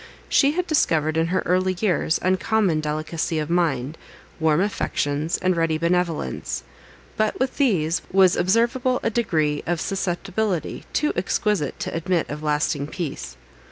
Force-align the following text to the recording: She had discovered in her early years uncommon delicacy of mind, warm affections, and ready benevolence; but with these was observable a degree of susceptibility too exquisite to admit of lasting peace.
She 0.29 0.53
had 0.53 0.65
discovered 0.65 1.15
in 1.15 1.27
her 1.27 1.43
early 1.45 1.77
years 1.79 2.17
uncommon 2.23 2.79
delicacy 2.79 3.37
of 3.37 3.51
mind, 3.51 3.99
warm 4.39 4.59
affections, 4.59 5.37
and 5.37 5.55
ready 5.55 5.77
benevolence; 5.77 6.63
but 7.17 7.39
with 7.39 7.57
these 7.57 8.01
was 8.11 8.35
observable 8.35 8.99
a 9.03 9.11
degree 9.11 9.61
of 9.67 9.79
susceptibility 9.79 10.85
too 10.91 11.13
exquisite 11.15 11.79
to 11.81 11.93
admit 11.93 12.27
of 12.31 12.41
lasting 12.41 12.87
peace. 12.87 13.37